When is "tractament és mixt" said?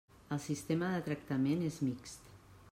1.09-2.35